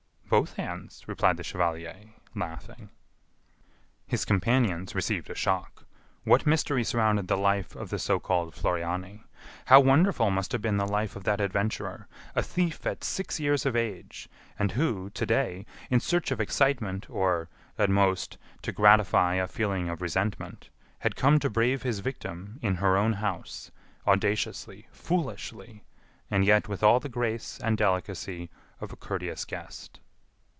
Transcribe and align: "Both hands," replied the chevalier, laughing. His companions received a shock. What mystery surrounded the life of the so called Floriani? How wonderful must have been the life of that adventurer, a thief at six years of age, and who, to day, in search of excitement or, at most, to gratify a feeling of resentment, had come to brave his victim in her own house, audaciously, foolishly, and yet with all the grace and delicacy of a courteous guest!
"Both 0.31 0.55
hands," 0.55 1.03
replied 1.07 1.35
the 1.35 1.43
chevalier, 1.43 1.93
laughing. 2.33 2.89
His 4.07 4.23
companions 4.23 4.95
received 4.95 5.29
a 5.29 5.35
shock. 5.35 5.83
What 6.23 6.45
mystery 6.47 6.85
surrounded 6.85 7.27
the 7.27 7.35
life 7.35 7.75
of 7.75 7.89
the 7.89 7.99
so 7.99 8.17
called 8.17 8.55
Floriani? 8.55 9.23
How 9.65 9.81
wonderful 9.81 10.31
must 10.31 10.53
have 10.53 10.61
been 10.61 10.77
the 10.77 10.87
life 10.87 11.17
of 11.17 11.25
that 11.25 11.41
adventurer, 11.41 12.07
a 12.33 12.41
thief 12.41 12.87
at 12.87 13.03
six 13.03 13.41
years 13.41 13.65
of 13.65 13.75
age, 13.75 14.29
and 14.57 14.71
who, 14.71 15.09
to 15.09 15.25
day, 15.25 15.65
in 15.89 15.99
search 15.99 16.31
of 16.31 16.39
excitement 16.39 17.09
or, 17.09 17.49
at 17.77 17.89
most, 17.89 18.37
to 18.61 18.71
gratify 18.71 19.33
a 19.35 19.49
feeling 19.49 19.89
of 19.89 20.01
resentment, 20.01 20.69
had 20.99 21.17
come 21.17 21.39
to 21.39 21.49
brave 21.49 21.81
his 21.83 21.99
victim 21.99 22.57
in 22.61 22.75
her 22.75 22.95
own 22.95 23.11
house, 23.11 23.69
audaciously, 24.07 24.87
foolishly, 24.93 25.83
and 26.29 26.45
yet 26.45 26.69
with 26.69 26.81
all 26.83 27.01
the 27.01 27.09
grace 27.09 27.59
and 27.59 27.77
delicacy 27.77 28.49
of 28.79 28.93
a 28.93 28.95
courteous 28.95 29.43
guest! 29.43 29.99